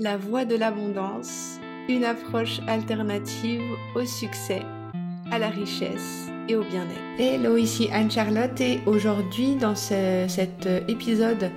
[0.00, 3.62] La voie de l'abondance, une approche alternative
[3.96, 4.62] au succès,
[5.32, 7.20] à la richesse et au bien-être.
[7.20, 11.50] Hello, ici Anne-Charlotte et aujourd'hui dans cet épisode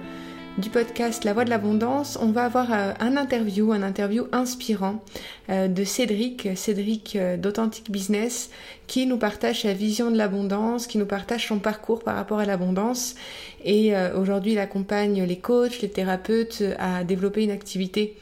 [0.57, 5.03] du podcast La Voix de l'Abondance, on va avoir euh, un interview, un interview inspirant
[5.49, 8.49] euh, de Cédric, Cédric euh, d'Authentic Business,
[8.87, 12.45] qui nous partage sa vision de l'abondance, qui nous partage son parcours par rapport à
[12.45, 13.15] l'abondance.
[13.63, 18.17] Et aujourd'hui, il accompagne les coachs, les thérapeutes à développer une activité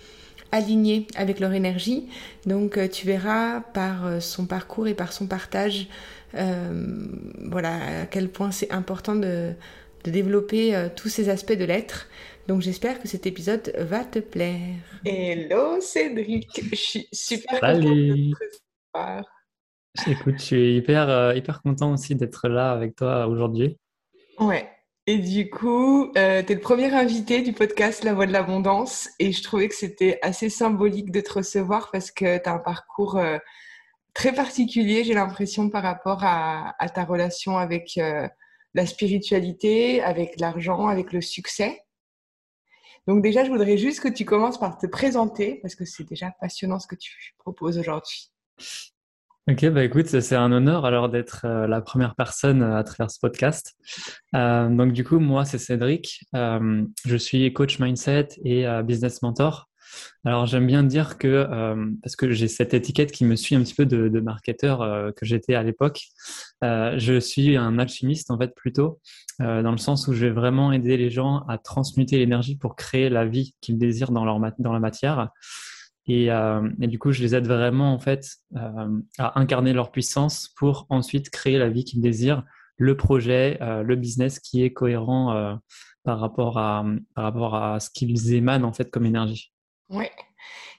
[0.52, 2.08] alignée avec leur énergie.
[2.46, 5.88] Donc tu verras par son parcours et par son partage
[6.34, 9.54] voilà à quel point c'est important de,
[10.04, 12.08] de développer euh, tous ces aspects de l'être.
[12.48, 14.76] Donc j'espère que cet épisode va te plaire.
[15.06, 18.34] Hello Cédric, je suis super Salut.
[18.94, 23.78] content de Écoute, je suis hyper, euh, hyper content aussi d'être là avec toi aujourd'hui.
[24.40, 24.70] Ouais.
[25.08, 29.10] Et du coup, euh, tu es le premier invité du podcast La Voix de l'Abondance
[29.18, 32.60] et je trouvais que c'était assez symbolique de te recevoir parce que tu as un
[32.60, 33.20] parcours
[34.14, 38.00] très particulier, j'ai l'impression, par rapport à, ta relation avec
[38.74, 41.82] la spiritualité, avec l'argent, avec le succès.
[43.08, 46.32] Donc déjà, je voudrais juste que tu commences par te présenter, parce que c'est déjà
[46.40, 48.32] passionnant ce que tu proposes aujourd'hui.
[49.50, 53.18] Ok, bah écoute, c'est un honneur alors d'être euh, la première personne à travers ce
[53.20, 53.74] podcast.
[54.36, 56.24] Euh, donc du coup, moi, c'est Cédric.
[56.36, 59.69] Euh, je suis coach mindset et business mentor.
[60.26, 63.62] Alors j'aime bien dire que, euh, parce que j'ai cette étiquette qui me suit un
[63.62, 66.02] petit peu de, marketeur euh, que j'étais à l'époque,
[66.64, 69.00] euh, je suis un alchimiste en fait plutôt,
[69.40, 73.10] dans le sens où je vais vraiment aider les gens à transmuter l'énergie pour créer
[73.10, 75.30] la vie qu'ils désirent dans, leur dans la matière.
[76.08, 76.30] Et,
[76.80, 78.28] du coup, je les aide vraiment en fait
[79.18, 82.44] à incarner leur puissance pour ensuite créer la vie qu'ils désirent,
[82.76, 85.58] le projet, le business qui est cohérent
[86.04, 86.84] par rapport à
[87.16, 89.54] par rapport à ce qu'ils émanent en fait comme énergie.
[89.90, 90.06] Oui,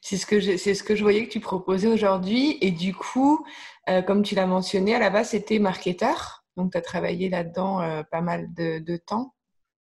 [0.00, 2.58] c'est ce, que je, c'est ce que je voyais que tu proposais aujourd'hui.
[2.60, 3.44] Et du coup,
[3.88, 6.44] euh, comme tu l'as mentionné, à la base, c'était marketeur.
[6.56, 9.34] Donc, tu as travaillé là-dedans euh, pas mal de, temps.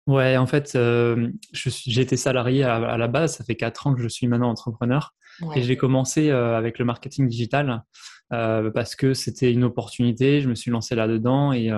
[0.06, 3.38] Ouais, en fait, euh, j'ai été salarié à, la base.
[3.38, 5.14] Ça fait quatre ans que je suis maintenant entrepreneur.
[5.56, 7.84] Et j'ai commencé avec le marketing digital
[8.30, 10.42] parce que c'était une opportunité.
[10.42, 11.72] Je me suis lancé là-dedans et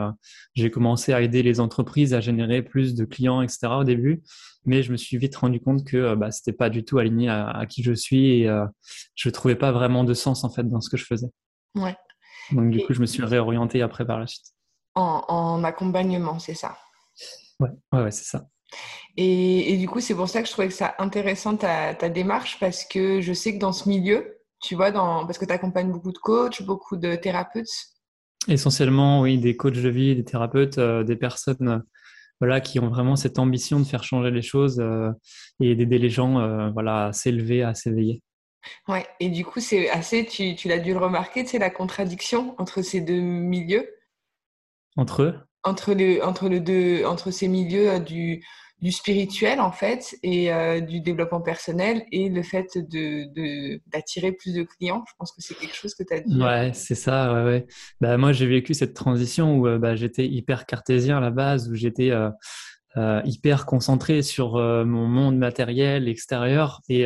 [0.55, 3.67] j'ai commencé à aider les entreprises à générer plus de clients, etc.
[3.79, 4.23] au début
[4.65, 7.29] mais je me suis vite rendu compte que euh, bah, c'était pas du tout aligné
[7.29, 8.65] à, qui je suis et je euh,
[9.15, 11.27] je trouvais pas vraiment de sens en fait dans ce que je faisais.
[11.75, 11.95] Ouais.
[12.51, 14.45] Donc du coup, je me suis réorienté après par la suite.
[14.95, 16.77] En, accompagnement, c'est ça?
[17.59, 18.47] Ouais, ouais, c'est ça.
[19.15, 22.59] Et, du coup, c'est pour ça que je trouvais que ça intéressant ta, ta, démarche
[22.59, 25.91] parce que je sais que dans ce milieu, tu vois, dans, parce que tu accompagnes
[25.91, 27.69] beaucoup de coachs, beaucoup de thérapeutes.
[28.47, 31.83] Essentiellement, oui, des coachs de vie, des thérapeutes, euh, des personnes
[32.39, 35.11] voilà, qui ont vraiment cette ambition de faire changer les choses euh,
[35.59, 38.21] et d'aider les gens euh, voilà, à s'élever, à s'éveiller.
[38.87, 42.55] Ouais, et du coup, c'est assez, tu, tu l'as dû le remarquer, c'est la contradiction
[42.57, 43.89] entre ces deux milieux?
[44.95, 45.35] Entre eux?
[45.63, 48.45] Entre, le, entre, le deux, entre ces milieux euh, du,
[48.81, 54.53] du spirituel en fait et euh, du développement personnel et le fait de d'attirer plus
[54.53, 55.03] de clients.
[55.07, 56.41] Je pense que c'est quelque chose que tu as dit.
[56.41, 57.33] Ouais, c'est ça.
[57.33, 57.67] Ouais, ouais.
[57.99, 61.69] Bah, moi, j'ai vécu cette transition où euh, bah, j'étais hyper cartésien à la base,
[61.69, 67.05] où j'étais euh, hyper concentré sur mon monde matériel extérieur et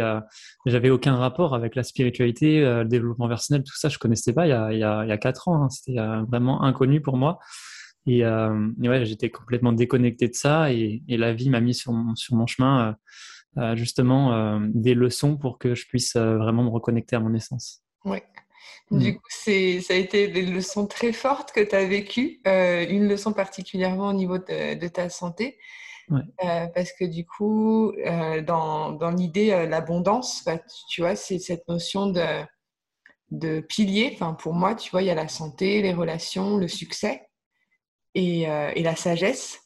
[0.65, 3.89] j'avais aucun rapport avec la spiritualité, le développement personnel, tout ça.
[3.89, 5.63] Je connaissais pas il y a, il y a, il y a quatre ans.
[5.63, 5.69] Hein.
[5.69, 7.37] C'était vraiment inconnu pour moi.
[8.05, 11.93] Et, euh, ouais, j'étais complètement déconnecté de ça et, et la vie m'a mis sur
[11.93, 16.63] mon, sur mon chemin euh, euh justement euh, des leçons pour que je puisse vraiment
[16.63, 17.81] me reconnecter à mon essence.
[18.03, 18.19] Oui.
[18.91, 18.99] Mm.
[18.99, 23.07] Du coup, c'est, ça a été des leçons très fortes que tu as vécues, une
[23.07, 25.57] leçon particulièrement au niveau de, de ta santé.
[26.09, 26.21] Ouais.
[26.75, 27.93] parce que du coup,
[28.45, 30.59] dans, dans l'idée, l'abondance, bah,
[30.89, 32.43] tu vois, c'est cette notion de,
[33.31, 34.11] de pilier.
[34.13, 37.21] Enfin, pour moi, tu vois, il y a la santé, les relations, le succès.
[38.15, 39.59] Euh, et, la sagesse.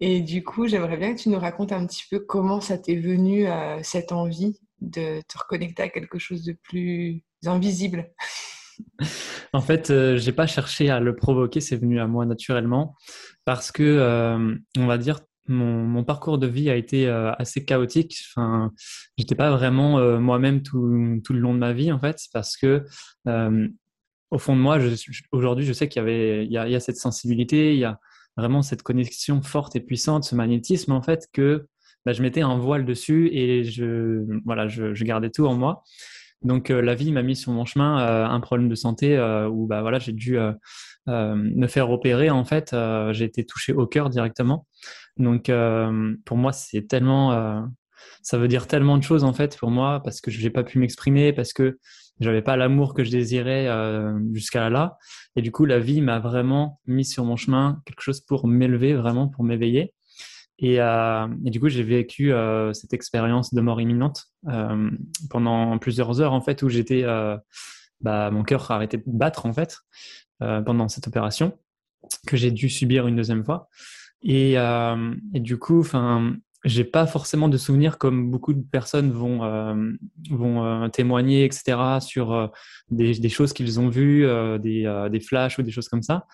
[0.00, 2.96] Et du coup, j'aimerais bien que tu nous racontes un petit peu comment ça t'est
[2.96, 8.10] venu euh, cette envie de te reconnecter à quelque chose de plus invisible.
[9.52, 12.94] En fait, euh, j'ai pas cherché à le provoquer, c'est venu à moi naturellement
[13.46, 18.18] parce que, on va dire, mon, parcours de vie a été assez chaotique.
[18.30, 18.72] Enfin,
[19.16, 22.84] j'étais pas vraiment moi-même tout, le long de ma vie en fait, parce que
[24.30, 24.78] au fond de moi,
[25.32, 27.98] aujourd'hui, je sais qu'il y avait, il y, a, cette sensibilité, il y a
[28.36, 31.66] vraiment cette connexion forte et puissante, ce magnétisme en fait que
[32.04, 35.82] bah, je mettais un voile dessus et je, voilà, je, gardais tout en moi.
[36.42, 39.48] Donc euh, la vie m'a mis sur mon chemin euh, un problème de santé euh,
[39.48, 40.38] où bah voilà, j'ai dû
[41.06, 42.74] me faire opérer en fait.
[43.12, 44.66] j'ai été touché au cœur directement.
[45.16, 45.50] Donc
[46.24, 47.66] pour moi, c'est tellement
[48.22, 50.64] ça veut dire tellement de choses en fait pour moi parce que je n'ai pas
[50.64, 51.78] pu m'exprimer, parce que
[52.20, 54.98] j'avais pas l'amour que je désirais euh, jusqu'à là.
[55.36, 58.94] Et du coup, la vie m'a vraiment mis sur mon chemin quelque chose pour m'élever,
[58.94, 59.92] vraiment pour m'éveiller.
[60.58, 64.90] Et, euh, et, du coup, j'ai vécu euh, cette expérience de mort imminente euh,
[65.28, 67.36] pendant plusieurs heures en fait où j'étais, euh,
[68.00, 69.78] bah, mon cœur a arrêté de battre en fait
[70.42, 71.58] euh, pendant cette opération
[72.26, 73.68] que j'ai dû subir une deuxième fois.
[74.22, 76.36] Et, et du coup, enfin,
[76.66, 79.92] j'ai pas forcément de souvenirs comme beaucoup de personnes vont euh,
[80.30, 82.48] vont euh, témoigner etc sur euh,
[82.90, 84.26] des, choses qu'ils ont vues
[84.58, 86.26] des, des flashs ou des choses comme ça.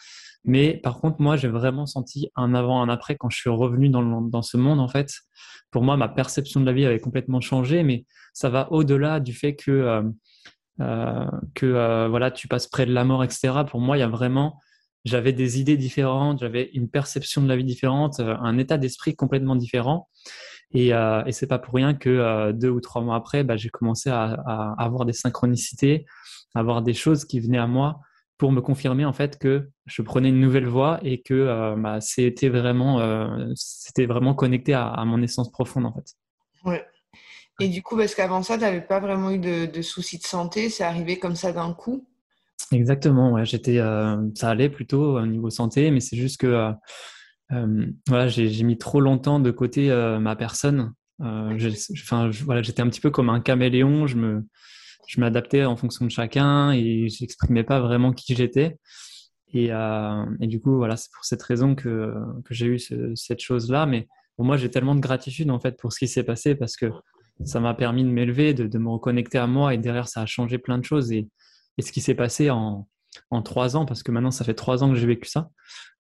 [0.45, 3.91] Mais par contre moi j'ai vraiment senti un avant un après quand je suis revenu
[3.91, 5.13] dans, dans ce monde en fait.
[5.71, 9.35] Pour moi ma perception de la vie avait complètement changé mais ça va au-delà du
[9.35, 10.03] fait que
[10.79, 14.59] que voilà tu passes près de la mort etc pour moi il y a vraiment
[15.05, 19.17] j'avais des idées différentes, j'avais une perception de la vie différente, euh, un état d'esprit
[19.17, 20.09] complètement différent.
[20.75, 23.57] Et, euh, et c'est pas pour rien que euh, deux ou trois mois après, bah,
[23.57, 26.07] j'ai commencé à, à, avoir des synchronicités,
[26.55, 28.01] à avoir des choses qui venaient à moi
[28.43, 32.01] pour me confirmer en fait que je prenais une nouvelle voie et que euh, bah,
[32.01, 36.17] c'était vraiment, euh, c'était vraiment connecté à, à, mon essence profonde en fait.
[36.65, 36.85] Ouais.
[37.61, 40.25] Et du coup, parce qu'avant ça, tu n'avais pas vraiment eu de, de soucis de
[40.25, 42.05] santé, c'est arrivé comme ça d'un coup?
[42.73, 46.73] Exactement, ouais, j'étais, euh, ça allait plutôt au niveau santé, mais c'est juste que euh,
[47.53, 49.89] euh, voilà, j'ai mis trop longtemps de côté
[50.21, 50.93] ma personne.
[51.21, 54.07] Enfin, voilà, j'étais un petit peu comme un caméléon.
[54.07, 54.43] Je me,
[55.07, 58.79] je m'adaptais en fonction de chacun et j'exprimais pas vraiment qui j'étais.
[59.53, 62.15] Et, et, du coup, voilà, c'est pour cette raison que,
[62.47, 63.85] que j'ai eu ce, cette chose-là.
[63.85, 66.77] Mais pour moi, j'ai tellement de gratitude en fait pour ce qui s'est passé parce
[66.77, 66.87] que
[67.45, 70.27] ça m'a permis de m'élever, de, de, me reconnecter à moi et derrière, ça a
[70.27, 71.13] changé plein de choses.
[71.13, 71.29] Et,
[71.79, 72.87] et ce qui s'est passé en,
[73.31, 75.51] en trois ans, parce que maintenant ça fait trois ans que j'ai vécu ça,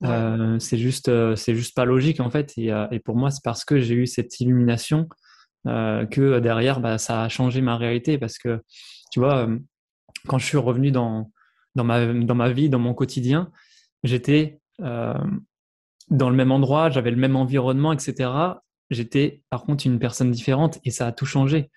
[0.01, 0.09] ouais.
[0.09, 2.53] euh, c'est juste, euh, c'est juste pas logique en fait.
[2.57, 5.09] Et, euh, et pour moi, c'est parce que j'ai eu cette illumination
[5.65, 8.19] que derrière, bah, ça a changé ma réalité.
[8.19, 8.61] Parce que
[9.13, 9.49] tu vois,
[10.27, 11.31] quand je suis revenu dans,
[11.77, 13.49] dans, ma, dans ma vie, dans mon quotidien,
[14.03, 18.29] j'étais dans le même endroit, j'avais le même environnement, etc.
[18.91, 21.71] J'étais par contre une personne différente et ça a tout changé.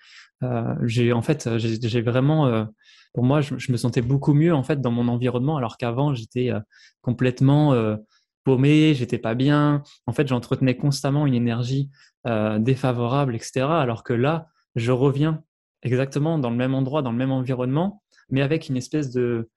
[0.83, 2.67] J'ai en fait, j'ai vraiment
[3.15, 6.13] pour moi, je, je, me sentais beaucoup mieux en fait dans mon environnement, alors qu'avant
[6.13, 6.59] j'étais euh,
[7.01, 7.95] complètement euh,
[8.43, 9.83] paumé, j'étais pas bien.
[10.05, 11.89] En fait, j'entretenais constamment une énergie
[12.27, 13.61] euh, défavorable, etc.
[13.61, 15.41] Alors que là, je reviens
[15.81, 19.49] exactement dans le même endroit, dans le même environnement, mais avec une espèce de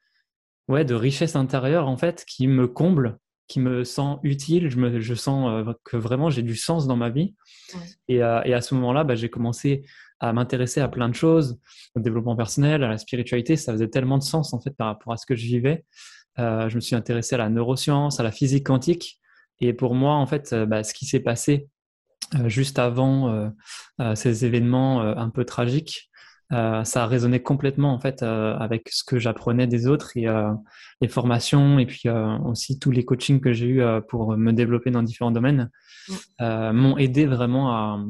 [0.68, 4.70] ouais de richesse intérieure en fait qui me comble, qui me sent utile.
[4.70, 7.34] Je me je sens euh, que vraiment j'ai du sens dans ma vie.
[7.74, 7.80] Ouais.
[8.06, 9.84] Et, euh, et, à ce moment-là, bah, j'ai commencé
[10.20, 11.58] à m'intéresser à plein de choses,
[11.94, 13.56] au développement personnel, à la spiritualité.
[13.56, 15.84] Ça faisait tellement de sens en fait par rapport à ce que je vivais.
[16.38, 19.20] Euh, je me suis intéressé à la neuroscience, à la physique quantique.
[19.60, 21.68] Et pour moi, en fait, euh, bah, ce qui s'est passé
[22.34, 23.48] euh, juste avant euh,
[24.00, 26.10] euh, ces événements un peu tragiques,
[26.50, 30.26] ça a résonné complètement en fait avec ce que j'apprenais des autres et
[31.02, 32.08] les formations et puis
[32.46, 35.70] aussi tous les coachings que j'ai eu pour me développer dans différents domaines
[36.40, 38.02] m'ont aidé vraiment à,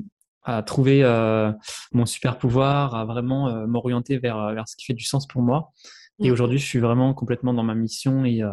[0.48, 1.52] à trouver euh,
[1.92, 5.42] mon super pouvoir, à vraiment euh, m'orienter vers, vers ce qui fait du sens pour
[5.42, 5.72] moi.
[6.20, 8.52] Et aujourd'hui, je suis vraiment complètement dans ma mission et, euh,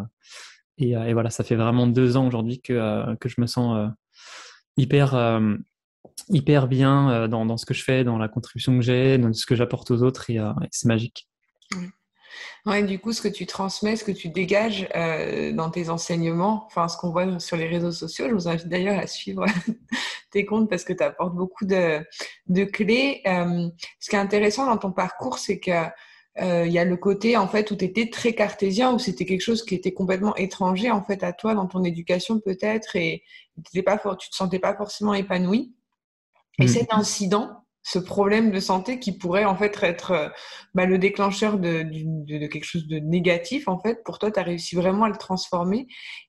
[0.77, 3.89] et, et, voilà, ça fait vraiment deux ans aujourd'hui que, que je me sens
[4.77, 5.39] hyper,
[6.29, 9.45] hyper bien dans, dans, ce que je fais, dans la contribution que j'ai, dans ce
[9.45, 11.27] que j'apporte aux autres et, et c'est magique.
[12.65, 16.65] Ouais, du coup, ce que tu transmets, ce que tu dégages euh, dans tes enseignements,
[16.65, 19.45] enfin, ce qu'on voit sur les réseaux sociaux, je vous invite d'ailleurs à suivre
[20.35, 22.05] tes comptes parce que tu apportes beaucoup de,
[22.47, 23.21] de clés.
[23.25, 25.71] Euh, ce qui est intéressant dans ton parcours, c'est que
[26.41, 29.25] euh, il y a le côté en fait où tu étais très cartésien, où c'était
[29.25, 33.23] quelque chose qui était complètement étranger en fait à toi dans ton éducation peut-être, et
[33.85, 35.73] pas, tu te sentais pas forcément épanoui.
[36.59, 36.67] Et mmh.
[36.67, 40.29] cet incident, ce problème de santé qui pourrait en fait être euh,
[40.73, 41.83] bah, le déclencheur de,
[42.47, 44.03] quelque chose de négatif en fait.
[44.03, 45.85] Pour toi tu as réussi vraiment à le transformer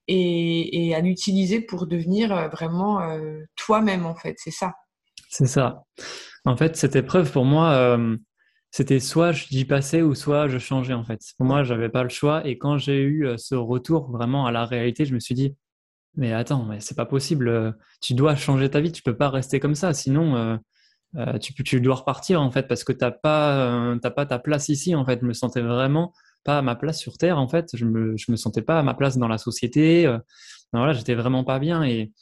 [0.06, 4.34] et, à l'utiliser pour devenir euh, vraiment euh, toi-même en fait.
[4.36, 4.74] C'est ça.
[5.30, 5.82] C'est ça.
[6.44, 7.98] En fait cette épreuve pour moi
[8.70, 11.20] c'était soit j'y passais ou soit je changeais en fait.
[11.38, 14.66] Pour moi j'avais pas le choix et quand j'ai eu ce retour vraiment à la
[14.66, 15.56] réalité je me suis dit
[16.16, 19.58] mais attends mais c'est pas possible tu dois changer ta vie tu peux pas rester
[19.58, 20.58] comme ça sinon
[21.40, 24.68] tu, tu, dois repartir en fait parce que t'as pas euh, t'as pas ta place
[24.68, 25.20] ici en fait.
[25.22, 26.12] Je me sentais vraiment
[26.44, 27.70] pas à ma place sur terre en fait.
[27.74, 30.06] Je me je me sentais pas à ma place dans la société.
[30.06, 30.18] Euh,
[30.72, 32.12] voilà, j'étais vraiment pas bien et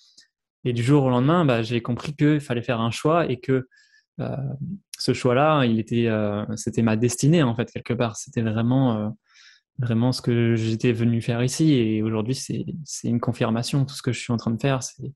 [0.65, 3.69] et du jour au lendemain, bah, j'ai compris qu'il fallait faire un choix et que
[4.21, 4.37] euh,
[4.99, 8.17] ce choix-là, il était euh, c'était ma destinée en fait quelque part.
[8.17, 9.09] C'était vraiment euh,
[9.79, 13.85] vraiment ce que j'étais venu faire ici et aujourd'hui c'est c'est une confirmation.
[13.85, 15.13] Tout ce que je suis en train de faire, c'est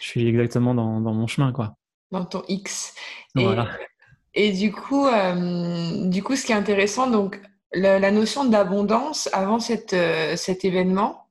[0.00, 1.77] je suis exactement dans, dans mon chemin quoi.
[2.10, 2.94] Dans ton X.
[3.38, 3.46] Et,
[4.34, 5.06] et du coup,
[6.04, 7.40] du coup, ce qui est intéressant, donc
[7.72, 9.96] la, notion d'abondance avant cette,
[10.36, 11.28] cet événement,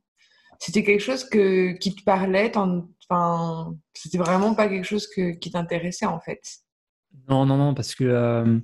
[0.60, 5.52] c'était quelque chose que, qui te parlait, enfin, c'était vraiment pas quelque chose que, qui
[5.52, 6.42] t'intéressait en fait.
[7.30, 8.60] Non, non, non, parce que euh,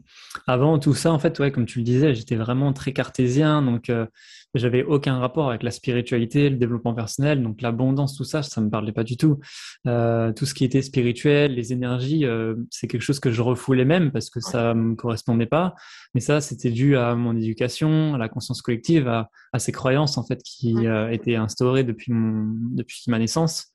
[0.48, 3.90] avant tout ça, en fait, ouais, comme tu le disais, j'étais vraiment très cartésien, donc
[3.90, 4.06] euh,
[4.54, 8.70] j'avais aucun rapport avec la spiritualité, le développement personnel, donc l'abondance, tout ça, ça me
[8.70, 9.40] parlait pas du tout.
[9.88, 12.26] Euh, tout ce qui était spirituel, les énergies,
[12.70, 15.74] c'est quelque chose que je refoulais même parce que ça me correspondait pas.
[16.14, 20.18] Mais ça, c'était dû à mon éducation, à la conscience collective, à, à ces croyances
[20.18, 20.76] en fait qui
[21.12, 23.74] étaient instaurées depuis mon, depuis ma naissance.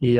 [0.00, 0.18] Et,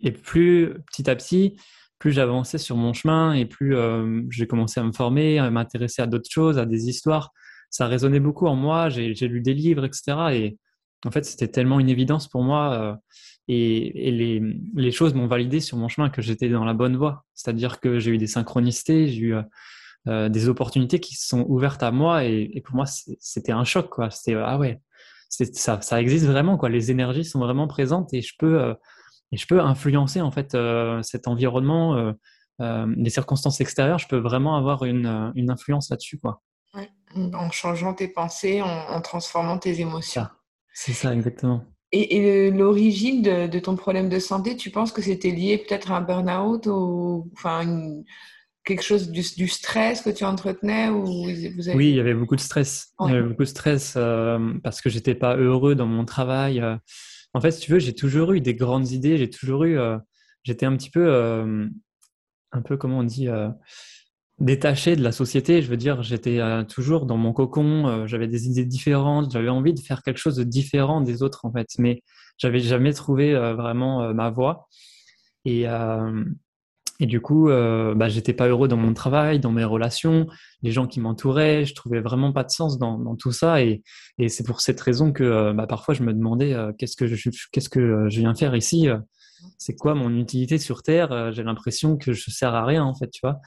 [0.00, 1.56] et plus petit à petit
[1.98, 6.02] plus j'avançais sur mon chemin et plus euh, j'ai commencé à me former, à m'intéresser
[6.02, 7.32] à d'autres choses, à des histoires,
[7.70, 8.88] ça résonnait beaucoup en moi.
[8.88, 10.16] J'ai lu des livres, etc.
[10.32, 10.58] Et
[11.04, 12.72] en fait, c'était tellement une évidence pour moi.
[12.74, 12.94] Euh,
[13.48, 14.42] et, les,
[14.74, 17.24] les, choses m'ont validé sur mon chemin que j'étais dans la bonne voie.
[17.34, 19.34] C'est-à-dire que j'ai eu des synchronicités, j'ai eu
[20.06, 22.24] euh, des opportunités qui se sont ouvertes à moi.
[22.24, 23.94] Et, et pour moi, c'était un choc.
[24.10, 24.80] C'était ah ouais,
[25.30, 26.58] ça, ça existe vraiment.
[26.58, 26.68] Quoi.
[26.68, 28.74] Les énergies sont vraiment présentes et je peux
[29.32, 32.12] et je peux influencer en fait euh, cet environnement, euh,
[32.60, 33.98] euh, les circonstances extérieures.
[33.98, 36.42] Je peux vraiment avoir une, une influence là-dessus, quoi.
[37.14, 40.26] En changeant tes pensées, en, transformant tes émotions.
[40.74, 41.64] C'est ça, exactement.
[41.90, 46.00] Et, l'origine de, ton problème de santé, tu penses que c'était lié peut-être à un
[46.02, 48.02] burn-out ou enfin
[48.62, 52.42] quelque chose du, stress que tu entretenais ou vous Oui, il y avait beaucoup de
[52.42, 52.92] stress.
[53.00, 53.94] Il y avait beaucoup de stress
[54.62, 56.62] parce que j'étais pas heureux dans mon travail.
[57.34, 59.18] En fait, si tu veux, j'ai toujours eu des grandes idées.
[59.18, 59.78] J'ai toujours eu.
[59.78, 59.98] Euh,
[60.44, 61.06] j'étais un petit peu.
[61.06, 61.66] Euh,
[62.52, 63.48] un peu, comment on dit euh,
[64.38, 65.62] détaché de la société.
[65.62, 68.06] Je veux dire, j'étais toujours dans mon cocon.
[68.06, 69.32] j'avais des idées différentes.
[69.32, 71.68] J'avais envie de faire quelque chose de différent des autres, en fait.
[71.78, 72.02] Mais
[72.38, 74.68] j'avais jamais trouvé vraiment ma voie.
[75.44, 75.66] Et.
[77.00, 80.26] Et du coup, euh, bah, j'étais pas heureux dans mon travail, dans mes relations,
[80.62, 83.62] les gens qui m'entouraient, je trouvais vraiment pas de sens dans, dans tout ça.
[83.62, 83.82] Et,
[84.18, 87.06] et c'est pour cette raison que euh, bah, parfois je me demandais euh, qu'est-ce que
[87.06, 88.88] je qu'est-ce que je viens faire ici
[89.58, 93.10] C'est quoi mon utilité sur Terre J'ai l'impression que je sers à rien en fait,
[93.10, 93.38] tu vois.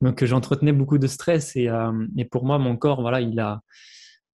[0.00, 1.70] Donc j'entretenais beaucoup de stress et,
[2.18, 3.60] et pour moi mon corps, voilà, il a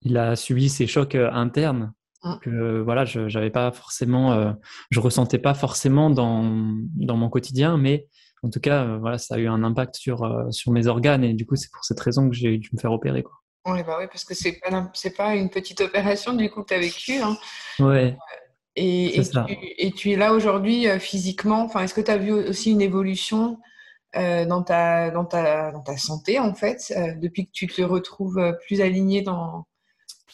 [0.01, 1.93] il a subi ces chocs internes
[2.25, 2.35] mmh.
[2.41, 4.57] que voilà, je j'avais pas forcément,
[4.91, 8.07] je ressentais pas forcément dans dans mon quotidien, mais
[8.43, 11.23] en tout cas, euh, voilà, ça a eu un impact sur, euh, sur mes organes
[11.25, 13.23] et du coup, c'est pour cette raison que j'ai dû me faire opérer.
[13.23, 13.35] Quoi.
[13.67, 16.69] Oui, bah oui, parce que c'est pas, c'est pas une petite opération du coup que
[16.69, 17.19] tu as vécu.
[17.19, 17.37] Hein.
[17.79, 18.17] Ouais.
[18.75, 19.39] Et, et, tu,
[19.79, 21.63] et, tu, es là aujourd'hui euh, physiquement.
[21.63, 23.59] Enfin, est-ce que tu as vu aussi une évolution
[24.15, 28.83] dans, ta, dans, ta, dans ta santé en fait depuis que tu te retrouves plus
[28.83, 29.65] aligné dans.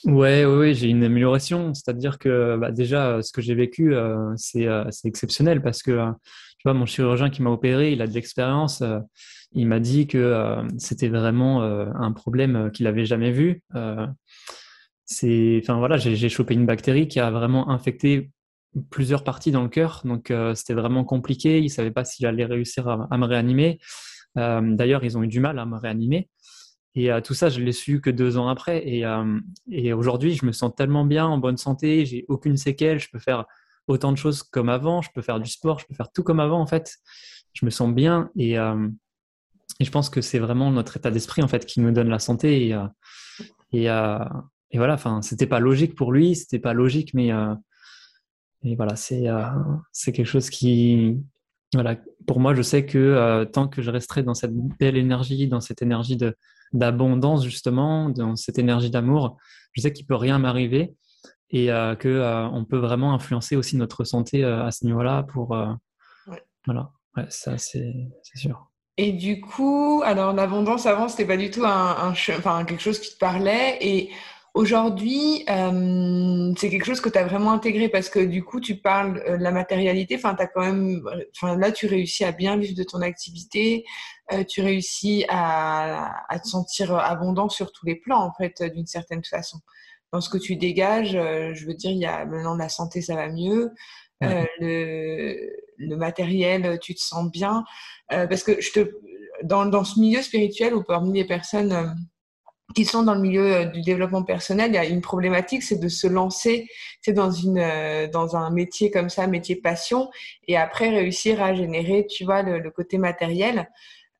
[0.04, 1.74] Ouais, ouais, j'ai une amélioration.
[1.74, 3.94] C'est-à-dire que bah, déjà, ce que j'ai vécu,
[4.36, 6.12] c'est, c'est exceptionnel parce que
[6.74, 8.82] mon chirurgien qui m'a opéré, il a de l'expérience.
[8.82, 9.00] Euh,
[9.52, 13.62] il m'a dit que euh, c'était vraiment euh, un problème qu'il n'avait jamais vu.
[13.74, 14.14] enfin
[15.78, 18.30] voilà, j'ai chopé une bactérie qui a vraiment infecté
[18.90, 21.58] plusieurs parties dans le cœur, donc c'était vraiment compliqué.
[21.58, 23.78] Il ne savait pas s'il allait réussir à, me réanimer.
[24.36, 26.28] D'ailleurs, ils ont eu du mal à me réanimer.
[26.94, 28.86] Et tout ça, je l'ai su que deux ans après.
[28.88, 29.04] Et,
[29.70, 33.20] et aujourd'hui, je me sens tellement bien, en bonne santé, j'ai aucune séquelle, je peux
[33.20, 33.44] faire
[33.88, 36.40] autant de choses comme avant, je peux faire du sport, je peux faire tout comme
[36.40, 36.96] avant en fait.
[37.54, 38.30] Je me sens bien.
[38.36, 38.88] Et, euh,
[39.80, 42.18] et je pense que c'est vraiment notre état d'esprit en fait qui nous donne la
[42.18, 42.68] santé.
[42.68, 42.86] Et, euh,
[43.72, 44.18] et, euh,
[44.74, 44.94] voilà.
[44.94, 47.30] Enfin, c'était pas logique pour lui, c'était pas logique, mais
[48.64, 51.16] et voilà, c'est quelque chose qui
[51.74, 51.96] voilà.
[52.26, 55.82] Pour moi, je sais que tant que je resterai dans cette belle énergie, dans cette
[55.82, 56.36] énergie de
[56.72, 59.36] d'abondance justement, dans cette énergie d'amour,
[59.72, 60.94] je sais qu'il peut rien m'arriver
[61.50, 65.22] et euh, que euh, on peut vraiment influencer aussi notre santé euh, à ce niveau-là
[65.22, 65.56] pour
[66.66, 66.90] voilà.
[67.16, 67.94] Ouais, ça c'est
[68.34, 68.70] sûr.
[68.96, 73.14] Et du coup alors l'abondance avant c'était pas du tout un, enfin quelque chose qui
[73.14, 74.10] te parlait et
[74.58, 75.44] Aujourd'hui,
[76.56, 79.42] c'est quelque chose que tu as vraiment intégré parce que du coup, tu parles de
[79.42, 80.16] la matérialité.
[80.16, 81.00] Enfin, as quand même,
[81.36, 83.84] enfin, là, tu réussis à bien vivre de ton activité.
[84.48, 89.24] tu réussis à, à, te sentir abondant sur tous les plans, en fait, d'une certaine
[89.24, 89.58] façon
[90.12, 93.02] dans ce que tu dégages, euh, je veux dire, il y a maintenant la santé,
[93.02, 93.72] ça va mieux.
[94.24, 95.36] Euh, le,
[95.76, 97.64] le, matériel, tu te sens bien.
[98.12, 98.90] Euh, parce que je te,
[99.44, 101.94] dans, dans, ce milieu spirituel ou parmi les personnes
[102.74, 105.88] qui sont dans le milieu du développement personnel, il y a une problématique, c'est de
[105.88, 106.68] se lancer
[107.00, 110.10] c'est dans, une, dans un métier comme ça, métier passion,
[110.46, 113.68] et après réussir à générer, tu vois, le, le côté matériel.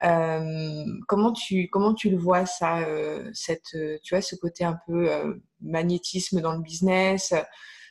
[0.04, 4.78] Euh, comment tu comment tu le vois ça, euh, cette tu vois ce côté un
[4.86, 7.34] peu euh, magnétisme dans le business,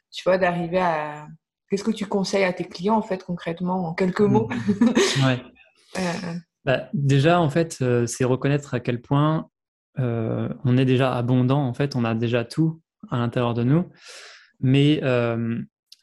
[0.10, 1.28] tu vois d'arriver à
[1.70, 4.48] qu'est-ce que tu conseilles à tes clients en fait concrètement en quelques mots?
[5.26, 5.42] Ouais.
[6.66, 9.50] bah, Déjà, en fait, c'est reconnaître à quel point
[9.98, 13.86] on est déjà abondant, en fait, on a déjà tout à l'intérieur de nous.
[14.60, 15.02] Mais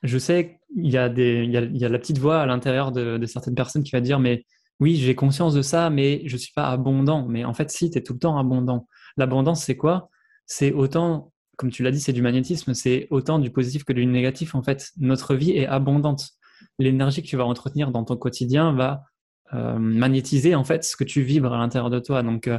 [0.02, 4.00] je sais qu'il y, a la petite voix à l'intérieur de, certaines personnes qui va
[4.00, 4.44] dire, mais
[4.80, 7.26] oui, j'ai conscience de ça, mais je ne suis pas abondant.
[7.28, 8.88] Mais en fait, si, tu es tout le temps abondant.
[9.16, 10.10] L'abondance, c'est quoi?
[10.46, 14.04] C'est autant, comme tu l'as dit, c'est du magnétisme, c'est autant du positif que du
[14.04, 14.54] négatif.
[14.54, 16.30] En fait, notre vie est abondante.
[16.78, 19.04] L'énergie que tu vas entretenir dans ton quotidien va
[19.52, 22.22] euh, magnétiser en fait ce que tu vibres à l'intérieur de toi.
[22.22, 22.58] Donc, euh,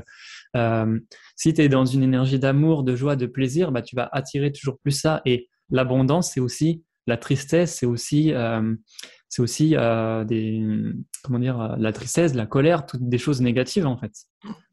[0.56, 1.00] euh,
[1.36, 4.52] si tu es dans une énergie d'amour, de joie, de plaisir, bah, tu vas attirer
[4.52, 5.22] toujours plus ça.
[5.26, 8.34] Et l'abondance, c'est aussi la tristesse, c'est aussi,
[9.30, 9.76] c'est aussi
[10.26, 10.64] des,
[11.24, 14.12] comment dire, la tristesse, la colère, toutes des choses négatives en fait.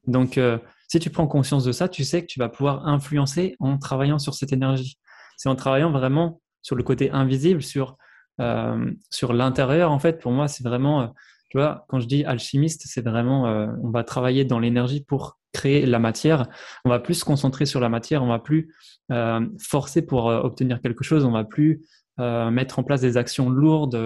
[0.06, 0.40] Donc,
[0.88, 4.18] si tu prends conscience de ça, tu sais que tu vas pouvoir influencer en travaillant
[4.18, 4.98] sur cette énergie.
[5.36, 7.98] C'est en travaillant vraiment sur le côté invisible, sur,
[9.10, 9.92] sur l'intérieur.
[9.92, 11.12] En fait, pour moi, c'est vraiment
[11.52, 15.38] tu vois, quand je dis alchimiste, c'est vraiment, euh, on va travailler dans l'énergie pour
[15.52, 16.48] créer la matière.
[16.84, 18.74] On va plus se concentrer sur la matière, on va plus
[19.10, 21.82] euh, forcer pour euh, obtenir quelque chose, on va plus
[22.18, 23.98] mettre en place des actions lourdes,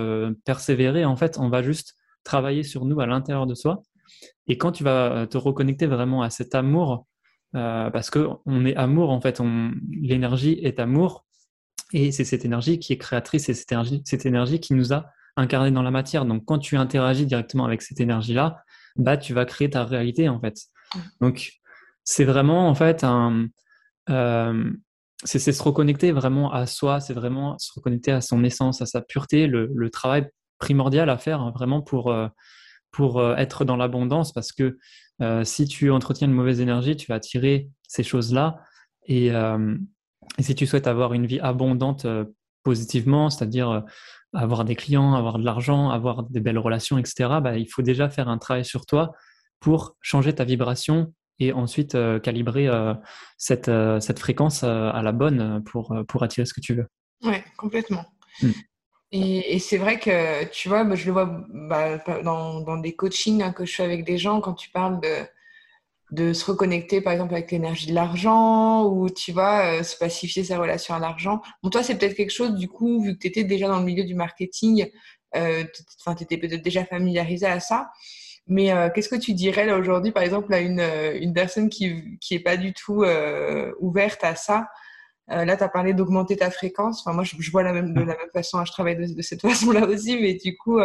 [0.46, 1.04] persévérer.
[1.04, 3.82] En fait, on va juste travailler sur nous à l'intérieur de soi.
[4.46, 7.06] Et quand tu vas te reconnecter vraiment à cet amour,
[7.52, 9.42] parce que on est amour, en fait,
[9.90, 11.26] l'énergie est amour,
[11.92, 15.10] et c'est cette énergie qui est créatrice, et cette énergie, cette énergie qui nous a
[15.36, 16.24] incarné dans la matière.
[16.24, 18.64] Donc, quand tu interagis directement avec cette énergie-là,
[18.96, 20.56] bah, tu vas créer ta réalité, en fait.
[21.21, 21.52] Donc,
[22.05, 23.05] c'est vraiment, en fait.
[24.09, 24.73] Euh,
[25.25, 29.00] c'est se reconnecter vraiment à soi, c'est vraiment se reconnecter à son essence, à sa
[29.00, 30.28] pureté, le, travail
[30.59, 32.28] primordial à faire hein, vraiment pour, euh,
[32.90, 34.78] pour euh, être dans l'abondance parce que
[35.45, 38.61] si tu entretiens une mauvaise énergie, tu vas attirer ces choses-là.
[39.07, 42.07] Et, et, si tu souhaites avoir une vie abondante
[42.62, 43.83] positivement, c'est-à-dire
[44.35, 48.11] avoir des clients, avoir de l'argent, avoir des belles relations, etc., bah, il faut déjà
[48.11, 49.14] faire un travail sur toi
[49.60, 52.94] pour changer ta vibration et ensuite euh, calibrer euh,
[53.36, 56.87] cette, euh, cette fréquence à la bonne pour, pour attirer ce que tu veux.
[57.22, 58.04] Oui, complètement.
[58.42, 58.50] Hmm.
[59.12, 62.94] Et, et c'est vrai que, tu vois, bah, je le vois bah, dans, dans, des
[62.94, 65.26] coachings hein, que je fais avec des gens, quand tu parles de,
[66.11, 70.59] de se reconnecter par exemple avec l'énergie de l'argent ou tu vois se pacifier sa
[70.59, 71.40] relation à l'argent.
[71.62, 73.85] Bon toi c'est peut-être quelque chose du coup vu que tu étais déjà dans le
[73.85, 74.88] milieu du marketing,
[75.35, 77.90] tu étais peut-être déjà familiarisé à ça.
[78.46, 80.80] Mais euh, qu'est-ce que tu dirais là aujourd'hui par exemple à une,
[81.20, 83.04] une personne qui qui est pas du tout
[83.80, 84.68] ouverte à ça?
[85.28, 87.00] Là, tu as parlé d'augmenter ta fréquence.
[87.00, 88.59] Enfin, moi, je, vois la même, de la même façon.
[88.59, 90.16] Hein, je travaille de, de cette façon-là aussi.
[90.20, 90.78] Mais du coup,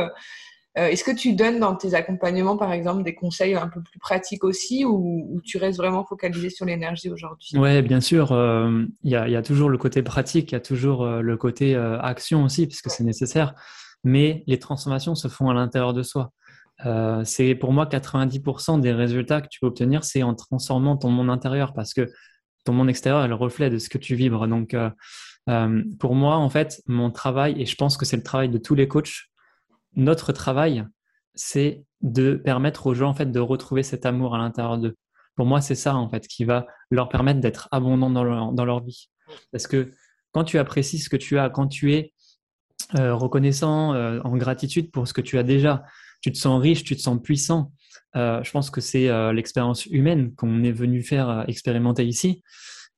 [0.78, 4.00] euh, est-ce que tu donnes dans tes accompagnements, par exemple, des conseils un peu plus
[4.00, 7.58] pratiques aussi ou, tu restes vraiment focalisé sur l'énergie aujourd'hui?
[7.58, 8.32] Oui, bien sûr.
[8.32, 11.76] Euh, il y, a toujours le côté pratique, il y a toujours euh, le côté
[11.76, 13.54] action aussi, puisque c'est nécessaire.
[14.04, 16.32] Mais les transformations se font à l'intérieur de soi.
[17.24, 21.30] C'est pour moi 90% des résultats que tu peux obtenir, c'est en transformant ton monde
[21.30, 22.10] intérieur, parce que
[22.66, 24.48] ton monde extérieur est le reflet de ce que tu vibres.
[24.48, 24.76] Donc,
[26.00, 28.76] pour moi, en fait, mon travail, et je pense que c'est le travail de tous
[28.76, 29.32] les coachs,
[29.96, 30.86] notre travail,
[31.36, 34.96] c'est de permettre aux gens en fait de retrouver cet amour à l'intérieur d'eux.
[35.36, 38.66] Pour moi, c'est ça en fait qui va leur permettre d'être abondants dans leur, dans
[38.66, 39.10] leur, vie.
[39.52, 39.92] Parce que
[40.32, 42.14] quand tu apprécies ce que tu as, quand tu es
[42.96, 45.84] euh, reconnaissant, euh, en gratitude pour ce que tu as déjà,
[46.22, 47.72] tu te sens riche, tu te sens puissant.
[48.16, 52.44] Euh, je pense que c'est l'expérience humaine qu'on est venu faire expérimenter ici.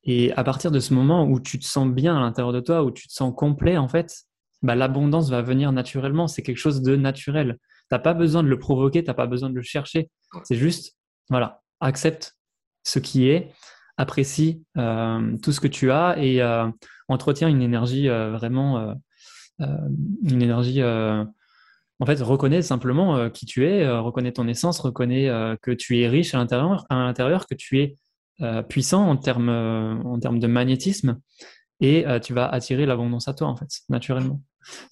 [0.04, 2.84] Et à partir de ce moment où tu te sens bien à l'intérieur de toi,
[2.84, 4.26] où tu te sens complet, en fait,
[4.62, 6.28] bah, l'abondance va venir naturellement.
[6.28, 7.58] C'est quelque chose de naturel.
[7.90, 10.10] Tu n'as pas besoin de le provoquer, tu n'as pas besoin de le chercher.
[10.44, 10.98] C'est juste,
[11.30, 12.36] voilà, accepte
[12.84, 13.52] ce qui est,
[13.98, 16.68] apprécie euh, tout ce que tu as et euh,
[17.08, 18.96] entretiens une énergie euh, vraiment,
[19.60, 20.82] une énergie.
[22.00, 25.30] En fait, reconnais simplement qui tu es, reconnais ton essence, reconnais
[25.62, 27.14] que tu es riche à l'intérieur, à
[27.48, 27.98] que tu es
[28.68, 31.20] puissant en termes en de magnétisme
[31.80, 34.42] et tu vas attirer l'abondance à toi en fait naturellement.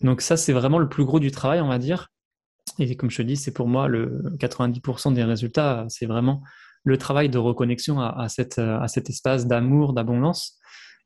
[0.02, 2.10] Donc ça, c'est vraiment le plus gros du travail, on va dire.
[2.80, 6.42] Et comme je te dis, c'est pour moi le 90% des résultats, c'est vraiment
[6.84, 8.58] le travail de reconnexion à, cet
[9.10, 10.58] espace d'amour, d'abondance.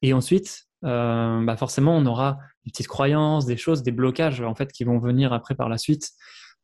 [0.02, 4.56] Et ensuite, euh, bah forcément, on aura des petites croyances, des choses, des blocages en
[4.56, 6.12] fait qui vont venir après par la suite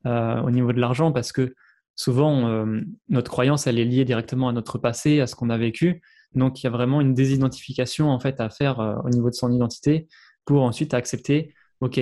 [0.05, 1.53] euh, au niveau de l'argent, parce que
[1.95, 5.57] souvent euh, notre croyance, elle est liée directement à notre passé, à ce qu'on a
[5.57, 6.01] vécu.
[6.33, 9.51] Donc il y a vraiment une désidentification en fait à faire au niveau de son
[9.51, 10.07] identité
[10.45, 11.99] pour ensuite accepter OK,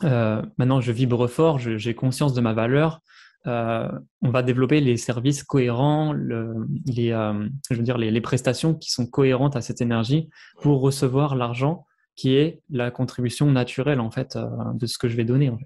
[0.00, 3.00] maintenant je vibre fort, j'ai conscience de ma valeur.
[3.46, 3.88] Euh,
[4.22, 9.06] on va développer les services cohérents, les, euh, je veux dire les, prestations qui sont
[9.06, 14.38] cohérentes à cette énergie pour recevoir l'argent qui est la contribution naturelle en fait
[14.74, 15.50] de ce que je vais donner.
[15.50, 15.58] En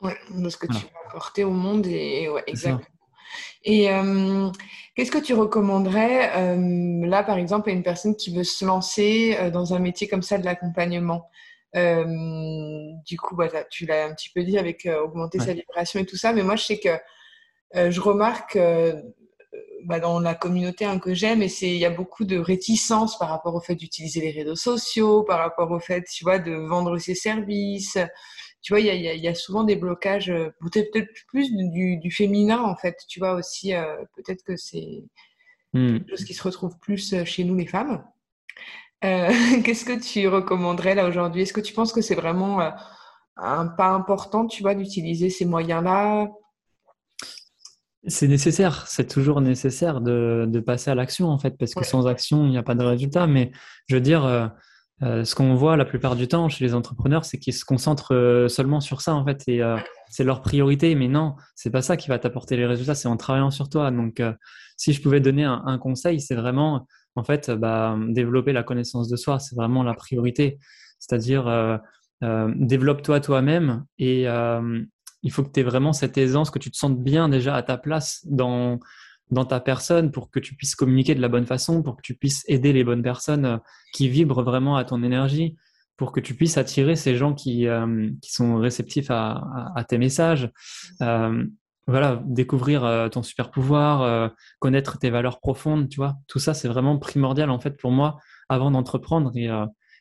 [0.00, 2.44] Ouais, de ce que tu vas apporter au monde et ouais.
[3.64, 3.88] Et
[4.94, 6.56] qu'est-ce que tu recommanderais
[7.08, 10.38] là, par exemple, à une personne qui veut se lancer dans un métier comme ça
[10.38, 11.30] de l'accompagnement?
[11.74, 16.16] Du coup, bah, tu l'as un petit peu dit avec augmenter sa vibration et tout
[16.16, 16.90] ça, mais moi, je sais que
[17.74, 18.56] je remarque
[19.84, 23.18] bah, dans la communauté hein, que j'aime, et c'est il y a beaucoup de réticence
[23.18, 26.52] par rapport au fait d'utiliser les réseaux sociaux, par rapport au fait, tu vois, de
[26.52, 27.98] vendre ses services.
[28.62, 30.90] Tu vois, il y a, y a, souvent des blocages, euh, peut-être
[31.28, 32.96] plus du, du, féminin en fait.
[33.08, 35.04] Tu vois aussi, euh, peut-être que c'est
[35.74, 35.98] mmh.
[35.98, 38.02] quelque chose qui se retrouve plus euh, chez nous les femmes.
[39.04, 39.28] Euh,
[39.64, 41.42] Qu'est-ce que tu recommanderais là aujourd'hui?
[41.42, 42.72] Est-ce que tu penses que c'est vraiment
[43.36, 46.30] un pas important, tu vois, d'utiliser ces moyens-là?
[48.06, 52.06] C'est nécessaire, c'est toujours nécessaire de, de passer à l'action en fait, parce que sans
[52.06, 53.26] action, il n'y a pas de résultat.
[53.26, 53.50] Mais
[53.88, 54.46] je veux dire, euh,
[55.02, 58.14] euh, ce qu'on voit la plupart du temps chez les entrepreneurs, c'est qu'ils se concentrent
[58.14, 59.62] euh, seulement sur ça en fait, et
[60.08, 60.94] c'est leur priorité.
[60.94, 63.90] Mais non, c'est pas ça qui va t'apporter les résultats, c'est en travaillant sur toi.
[63.90, 64.22] Donc,
[64.76, 66.86] si je pouvais donner un, un conseil, c'est vraiment
[67.16, 70.58] en fait bah, développer la connaissance de soi, c'est vraiment la priorité.
[70.98, 71.80] C'est-à-dire
[72.22, 74.26] développe-toi toi-même et
[75.24, 77.62] il faut que tu aies vraiment cette aisance, que tu te sentes bien déjà à
[77.62, 78.78] ta place dans,
[79.30, 82.14] dans ta personne pour que tu puisses communiquer de la bonne façon, pour que tu
[82.14, 83.56] puisses aider les bonnes personnes euh,
[83.92, 85.56] qui vibrent vraiment à ton énergie,
[85.96, 90.50] pour que tu puisses attirer ces gens qui, euh, qui sont réceptifs à, tes messages.
[91.00, 91.44] Euh,
[91.86, 96.14] voilà, découvrir ton super pouvoir, connaître tes valeurs profondes, tu vois.
[96.28, 98.16] Tout ça, c'est vraiment primordial en fait pour moi
[98.48, 99.50] avant d'entreprendre et,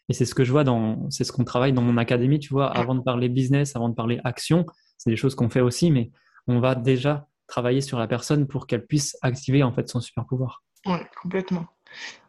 [0.09, 2.53] et c'est ce que je vois dans, c'est ce qu'on travaille dans mon académie, tu
[2.53, 2.71] vois.
[2.71, 4.65] Avant de parler business, avant de parler action,
[5.03, 6.11] c'est des choses qu'on fait aussi, mais
[6.47, 10.25] on va déjà travailler sur la personne pour qu'elle puisse activer en fait son super
[10.25, 10.63] pouvoir.
[10.85, 11.65] Oui, complètement.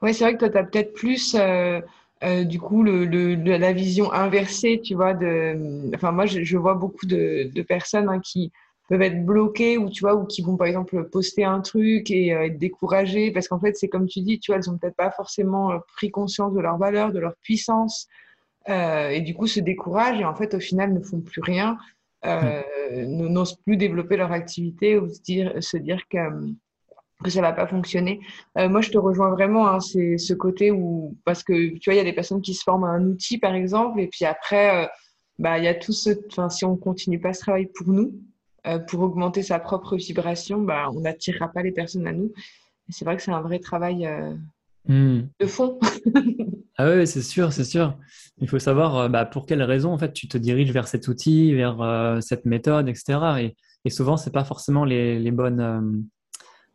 [0.03, 1.81] Oui, c'est vrai que toi, tu as peut-être plus euh,
[2.25, 5.15] euh, du coup la vision inversée, tu vois.
[5.95, 8.53] Enfin, moi, je, vois beaucoup de, personnes hein, qui
[8.89, 12.35] peuvent être bloquées ou tu vois ou qui vont par exemple poster un truc et
[12.35, 14.95] euh, être découragées parce qu'en fait c'est comme tu dis tu vois elles ont peut-être
[14.95, 18.09] pas forcément pris conscience de leur valeur de leur puissance
[18.69, 21.79] et du coup se découragent et en fait au final ne font plus rien
[22.27, 22.63] euh,
[23.07, 26.19] n'osent plus développer leur activité ou se dire, se dire que,
[27.23, 28.21] que ça va pas fonctionner.
[28.59, 29.69] Euh, moi, je te rejoins vraiment.
[29.69, 32.55] Hein, c'est ce côté où, parce que tu vois, il y a des personnes qui
[32.55, 34.89] se forment à un outil, par exemple, et puis après, euh,
[35.39, 38.13] bah, il y a tout ce, enfin, si on continue pas ce travail pour nous,
[38.89, 42.33] pour augmenter sa propre vibration, bah, on n'attirera pas les personnes à nous.
[42.89, 44.09] C'est vrai que c'est un vrai travail
[44.89, 45.29] hmm.
[45.41, 45.79] de fond.
[46.77, 47.97] Ah oui, c'est sûr, c'est sûr.
[48.39, 51.07] Il faut savoir euh, bah, pour quelles raisons en fait tu te diriges vers cet
[51.07, 53.19] outil, vers euh, cette méthode, etc.
[53.41, 55.81] Et, et souvent, c'est pas forcément les, les bonnes, euh,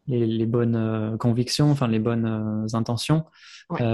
[0.09, 3.23] les, les, bonnes convictions, enfin les bonnes intentions,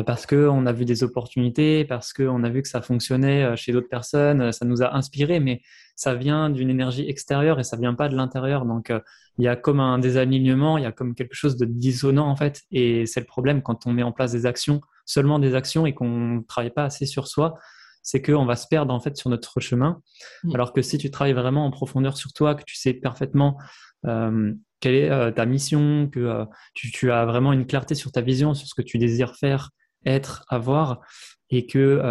[0.05, 3.71] parce que on a vu des opportunités, parce qu'on a vu que ça fonctionnait chez
[3.71, 5.61] d'autres personnes, ça nous a inspiré, mais
[5.95, 8.65] ça vient d'une énergie extérieure et ça vient pas de l'intérieur.
[8.65, 8.91] Donc,
[9.37, 12.35] il y a comme un désalignement, il y a comme quelque chose de dissonant en
[12.35, 15.85] fait, et c'est le problème quand on met en place des actions seulement des actions
[15.85, 17.55] et qu'on ne travaille pas assez sur soi,
[18.01, 20.01] c'est qu'on va se perdre en fait sur notre chemin.
[20.43, 20.55] Mm.
[20.55, 23.57] Alors que si tu travailles vraiment en profondeur sur toi, que tu sais parfaitement
[24.05, 24.53] euh,
[24.85, 26.45] quelle est euh, ta mission, que euh,
[26.75, 29.71] tu, as vraiment une clarté sur ta vision, sur ce que tu désires faire,
[30.05, 31.01] être, avoir,
[31.49, 32.01] et que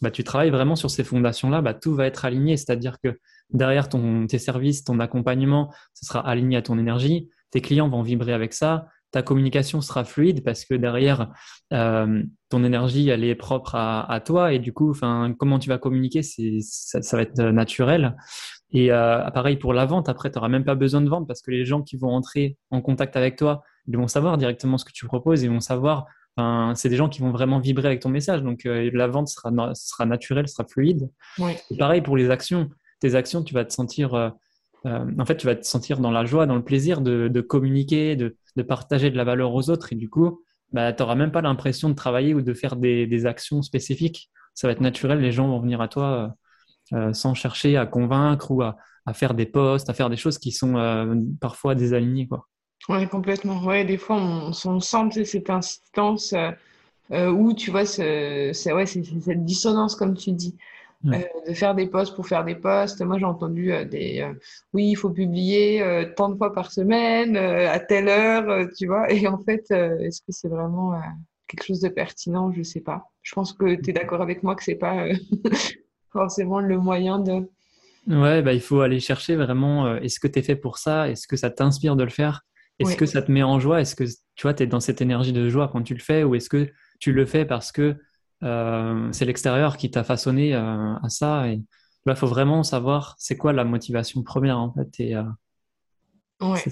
[0.00, 2.56] bah, tu travailles vraiment sur ces fondations-là, bah, tout va être aligné.
[2.56, 3.18] C'est-à-dire que
[3.50, 7.28] derrière ton, tes services, ton accompagnement, ce sera aligné à ton énergie.
[7.50, 11.32] Tes clients vont vibrer avec ça ta communication sera fluide parce que derrière,
[11.72, 14.94] euh, ton énergie, elle est propre à, toi et du coup,
[15.38, 18.14] comment tu vas communiquer, c'est, ça, va être naturel.
[18.72, 21.40] Et euh, pareil pour la vente, après, tu n'auras même pas besoin de vendre parce
[21.42, 24.84] que les gens qui vont entrer en contact avec toi, ils vont savoir directement ce
[24.84, 28.00] que tu proposes, ils vont savoir, enfin, c'est des gens qui vont vraiment vibrer avec
[28.00, 28.42] ton message.
[28.42, 31.08] Donc, euh, la vente sera, sera naturelle, sera fluide.
[31.70, 32.68] Et pareil pour les actions.
[33.00, 34.30] Tes actions, tu vas te sentir, euh,
[34.84, 38.16] en fait, tu vas te sentir dans la joie, dans le plaisir de, de communiquer,
[38.16, 41.30] de, de partager de la valeur aux autres et du coup, bah, tu n'auras même
[41.30, 44.30] pas l'impression de travailler ou de faire des, actions spécifiques.
[44.54, 46.34] Ça va être naturel, les gens vont venir à toi
[46.92, 48.76] euh, euh, sans chercher à convaincre ou à,
[49.12, 52.26] faire des posts, à faire des choses qui sont euh, parfois désalignées.
[52.26, 52.48] Quoi.
[52.88, 53.62] Oui, complètement.
[53.62, 56.34] Ouais, des fois, on, on sent cette insistance
[57.10, 60.56] où tu vois c'est ouais, cette dissonance, comme tu dis.
[61.04, 63.00] Euh, de faire des posts pour faire des posts.
[63.02, 64.32] Moi, j'ai entendu euh, des euh,
[64.72, 65.82] oui, il faut publier
[66.16, 69.10] tant de fois par semaine, à telle heure, tu vois.
[69.12, 71.00] Et en fait, est-ce que c'est vraiment
[71.46, 72.52] quelque chose de pertinent?
[72.52, 73.04] Je sais pas.
[73.22, 75.06] Je pense que tu es d'accord avec moi que c'est pas
[76.16, 77.48] forcément le moyen de.
[78.08, 81.08] Ouais, bah, il faut aller chercher vraiment est-ce que tu es fait pour ça?
[81.08, 82.42] Est-ce que ça t'inspire de le faire?
[82.78, 83.80] Est-ce que ça te met en joie?
[83.80, 86.24] Est-ce que tu vois, tu es dans cette énergie de joie quand tu le fais?
[86.24, 87.96] Ou est-ce que tu le fais parce que
[88.42, 91.48] euh, c'est l'extérieur qui t'a façonné euh, à ça?
[91.48, 91.62] Et
[92.06, 95.00] il faut vraiment savoir c'est quoi la motivation première en fait.
[95.00, 95.24] Et, euh,
[96.40, 96.62] ouais.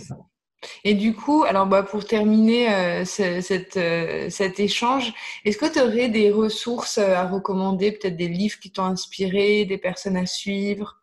[0.85, 5.13] Et du coup, alors bah, pour terminer euh, cette, euh, cet échange,
[5.45, 9.65] est-ce que tu aurais des ressources euh, à recommander, peut-être des livres qui t'ont inspiré,
[9.65, 11.01] des personnes à suivre?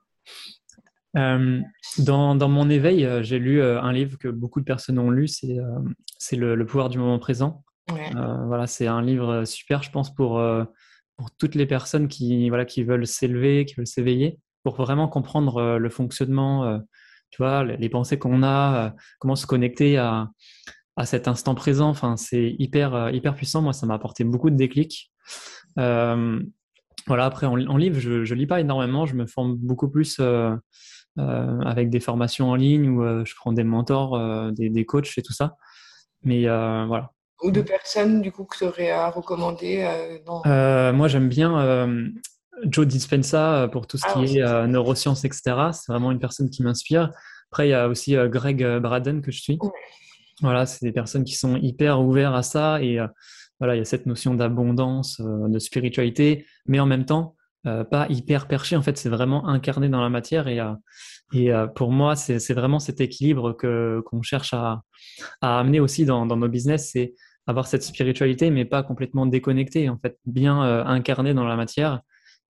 [1.14, 5.58] Dans, dans, mon éveil, j'ai lu un livre que beaucoup de personnes ont lu, c'est
[6.38, 7.66] le, pouvoir du moment présent.
[7.90, 10.42] voilà, c'est un livre super, je pense, pour,
[11.18, 15.78] pour toutes les personnes qui, voilà, qui veulent s'élever, qui veulent s'éveiller, pour vraiment comprendre
[15.78, 16.82] le fonctionnement
[17.32, 18.90] tu vois, les pensées qu'on a, euh,
[19.20, 20.30] comment se connecter à,
[20.98, 21.90] à cet instant présent.
[21.90, 23.62] Enfin, c'est hyper, euh, hyper puissant.
[23.62, 25.12] Moi, ça m'a apporté beaucoup de déclics.
[25.80, 26.42] Euh,
[27.08, 29.06] voilà, après, en, livre, je ne lis pas énormément.
[29.06, 30.22] Je me forme beaucoup plus
[31.18, 35.34] avec des formations en ligne où je prends des mentors, des, des, coachs et tout
[35.34, 35.56] ça.
[36.24, 37.12] Mais voilà.
[37.42, 39.84] Ou de personnes, du coup, que tu aurais à recommander
[40.46, 41.88] Moi, j'aime bien
[42.66, 45.42] Joe Dispenza euh, pour tout ce ah qui est euh, neurosciences, etc.
[45.74, 47.12] C'est vraiment une personne qui m'inspire.
[47.52, 49.60] Après, il y a aussi euh, Greg Braden que je suis.
[50.42, 53.00] Voilà, c'est des personnes qui sont hyper ouvertes à ça et
[53.60, 58.48] voilà, il y a cette notion d'abondance, de spiritualité, mais en même temps, pas hyper
[58.48, 58.76] perché.
[58.76, 60.60] En fait, c'est vraiment incarné dans la matière et,
[61.34, 64.82] et pour moi, c'est vraiment cet équilibre que qu'on cherche à,
[65.42, 66.90] à, amener aussi dans, dans nos business.
[66.92, 67.14] C'est
[67.46, 72.02] avoir cette spiritualité, mais pas complètement déconnecté, en fait, bien incarné dans la matière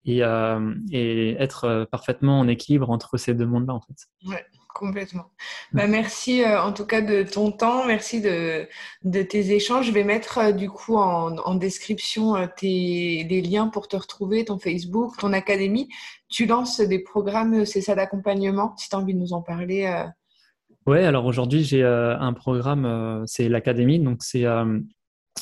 [0.06, 4.08] et, euh, et être euh, parfaitement en équilibre entre ces deux mondes-là, en fait.
[4.28, 5.26] Ouais, complètement.
[5.74, 8.68] Bah, merci euh, en tout cas de ton temps, merci de,
[9.04, 9.88] de tes échanges.
[9.88, 14.58] Je vais mettre du coup en, en description tes, les liens pour te retrouver, ton
[14.58, 15.88] Facebook, ton académie.
[16.30, 20.06] Tu lances des programmes, c'est ça d'accompagnement, si tu as envie de nous en parler.
[20.88, 24.46] Ouais, alors aujourd'hui j'ai un programme, c'est l'académie, donc c'est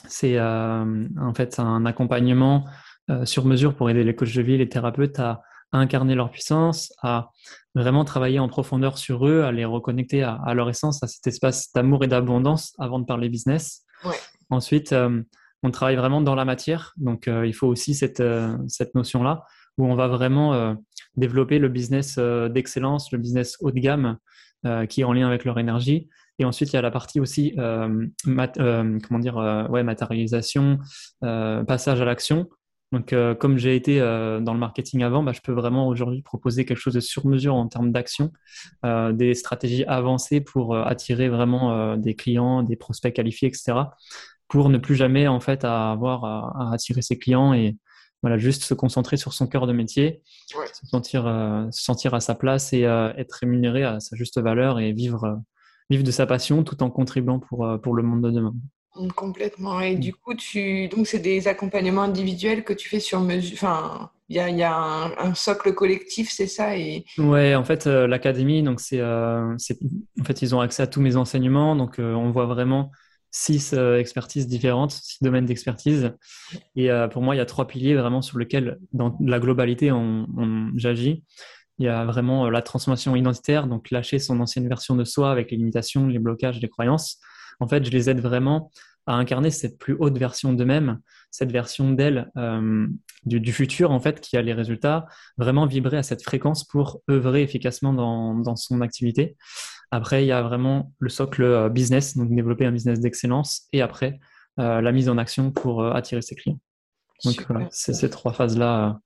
[0.08, 2.66] c'est en fait un accompagnement
[3.10, 5.42] euh, sur mesure pour aider les coachs de vie, les thérapeutes à,
[5.72, 7.30] incarner leur puissance, à
[7.76, 11.72] vraiment travailler en profondeur sur eux, à les reconnecter à, leur essence, à cet espace
[11.74, 13.86] d'amour et d'abondance avant de parler business.
[14.50, 15.22] Ensuite, euh,
[15.62, 18.24] on travaille vraiment dans la matière, donc euh, il faut aussi cette,
[18.68, 19.44] cette notion-là
[19.78, 20.76] où on va vraiment
[21.16, 24.18] développer le business d'excellence, le business haut de gamme
[24.90, 26.10] qui est en lien avec leur énergie.
[26.40, 30.80] Et ensuite, il y a la partie aussi, comment dire, ouais, matérialisation,
[31.22, 32.50] passage à l'action,
[32.92, 36.24] donc, euh, comme j'ai été euh, dans le marketing avant, bah, je peux vraiment aujourd'hui
[36.24, 38.32] proposer quelque chose de sur mesure en termes d'action,
[38.84, 43.74] euh, des stratégies avancées pour attirer vraiment des clients, des prospects qualifiés, etc.
[44.48, 47.78] Pour ne plus jamais en fait avoir à, attirer ses clients et
[48.24, 51.24] voilà juste se concentrer sur son cœur de métier, se sentir
[51.72, 55.40] se sentir à sa place et être rémunéré à sa juste valeur et vivre
[55.90, 58.54] vivre de sa passion tout en contribuant pour pour le monde de demain.
[59.16, 59.80] Complètement.
[59.80, 60.88] Et du coup, tu...
[60.90, 63.54] donc c'est des accompagnements individuels que tu fais sur mesure.
[63.54, 67.04] Enfin, il y a, y a un, socle collectif, c'est ça et...
[67.18, 71.02] Ouais, en fait, euh, l'académie, donc c'est, euh, en fait, ils ont accès à tous
[71.02, 72.92] mes enseignements, donc euh, on voit vraiment
[73.32, 76.14] six expertises différentes, six domaines d'expertise.
[76.76, 80.26] Et pour moi, il y a trois piliers vraiment sur lesquels, dans la globalité, on,
[80.36, 81.24] on j'agis.
[81.78, 85.52] Il y a vraiment la transformation identitaire, donc lâcher son ancienne version de soi avec
[85.52, 87.20] les limitations, les blocages, les croyances
[87.60, 88.72] en fait, je les aide vraiment
[89.06, 91.00] à incarner cette plus haute version d'eux-mêmes,
[91.32, 92.88] cette version d'elles euh,
[93.26, 95.06] du, futur, en fait, qui a les résultats,
[95.38, 99.36] vraiment vibrer à cette fréquence pour œuvrer efficacement dans, son activité.
[99.92, 103.82] Après, il y a vraiment le socle euh, business, donc développer un business d'excellence, et
[103.82, 104.20] après,
[104.60, 106.60] euh, la mise en action pour attirer ses clients.
[107.26, 109.00] Donc, voilà, c'est ces trois phases-là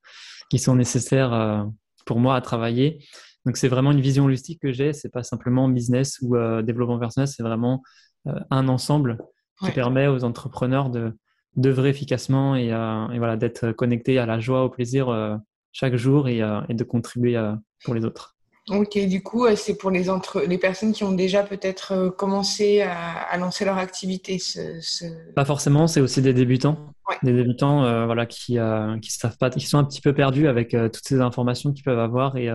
[0.50, 1.66] qui sont nécessaires
[2.06, 3.04] pour moi à travailler.
[3.46, 7.28] Donc, c'est vraiment une vision holistique que j'ai, c'est pas simplement business ou développement personnel,
[7.28, 7.82] c'est vraiment
[8.26, 9.18] un ensemble
[9.62, 11.14] qui permet aux entrepreneurs de
[11.56, 15.36] d'œuvrer efficacement et, euh, et voilà d'être connectés à la joie, au plaisir euh,
[15.72, 16.40] chaque jour et,
[16.70, 17.40] et de contribuer
[17.84, 18.36] pour les autres.
[18.70, 20.42] Ok, du coup, c'est pour les, entre...
[20.42, 24.38] les personnes qui ont déjà peut-être commencé à, lancer leur activité.
[24.38, 28.60] Ce, Pas forcément, c'est aussi des débutants, des débutants, voilà, qui
[29.02, 32.00] qui savent pas, qui sont un petit peu perdus avec toutes ces informations qu'ils peuvent
[32.00, 32.50] avoir et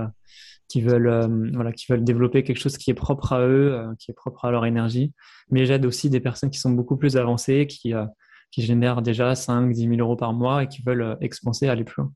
[0.68, 3.94] qui veulent, euh, voilà, qui veulent développer quelque chose qui est propre à eux, euh,
[3.98, 5.12] qui est propre à leur énergie.
[5.50, 8.04] Mais j'aide aussi des personnes qui sont beaucoup plus avancées, qui, euh,
[8.50, 12.02] qui génèrent déjà 5, 10 000 euros par mois et qui veulent expanser, aller plus
[12.02, 12.12] loin.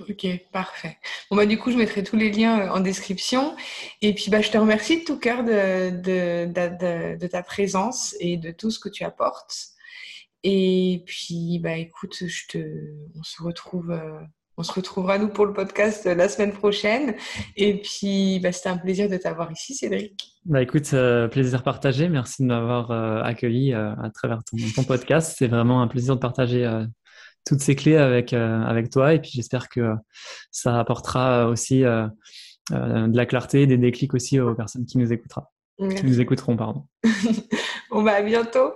[0.00, 0.98] Ok, parfait.
[1.30, 3.56] Bon, bah, du coup, je mettrai tous les liens en description.
[4.02, 8.14] Et puis, bah, je te remercie de tout cœur de, de, de, de, ta présence
[8.18, 9.56] et de tout ce que tu apportes.
[10.42, 12.58] Et puis, bah, écoute, je te...
[13.16, 13.96] on se retrouve
[14.56, 17.14] on se retrouvera nous pour le podcast la semaine prochaine.
[17.56, 20.34] Et puis, bah, c'était un plaisir de t'avoir ici, Cédric.
[20.44, 22.08] Bah écoute, euh, plaisir partagé.
[22.08, 25.36] Merci de m'avoir euh, accueilli euh, à travers ton, podcast.
[25.38, 26.70] C'est vraiment un plaisir de partager
[27.46, 29.14] toutes ces clés avec avec toi.
[29.14, 29.94] Et puis j'espère que
[30.50, 35.44] ça apportera aussi de la clarté, des déclics aussi aux personnes qui nous écouteront.
[35.78, 36.84] Qui nous écouteront, pardon.
[37.90, 38.72] bon, bah, à bientôt.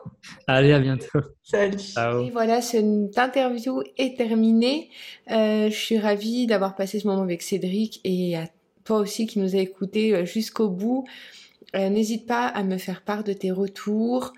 [0.46, 1.20] Allez, à bientôt.
[1.42, 1.78] Salut.
[2.24, 4.90] Et voilà, cette interview est terminée.
[5.30, 8.48] Euh, je suis ravie d'avoir passé ce moment avec Cédric et à
[8.84, 11.06] toi aussi qui nous a écoutés euh, jusqu'au bout.
[11.76, 14.32] Euh, n'hésite pas à me faire part de tes retours.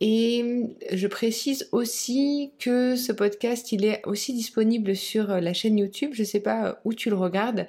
[0.00, 6.10] Et je précise aussi que ce podcast, il est aussi disponible sur la chaîne YouTube.
[6.12, 7.66] Je ne sais pas où tu le regardes.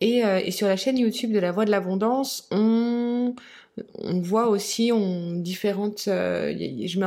[0.00, 3.34] Et, et sur la chaîne YouTube de la Voix de l'Abondance, on
[3.98, 4.92] on voit aussi
[5.36, 7.06] différentes, euh, je mets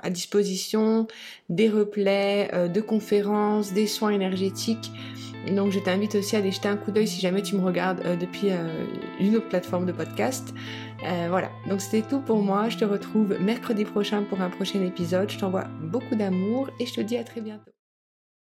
[0.00, 1.06] à disposition
[1.48, 4.92] des replays euh, de conférences, des soins énergétiques.
[5.54, 8.00] Donc je t'invite aussi à aller jeter un coup d'œil si jamais tu me regardes
[8.04, 8.48] euh, depuis
[9.20, 10.54] une autre plateforme de podcast.
[11.28, 12.68] voilà, donc c'était tout pour moi.
[12.68, 15.30] Je te retrouve mercredi prochain pour un prochain épisode.
[15.30, 17.77] Je t'envoie beaucoup d'amour et je te dis à très bientôt.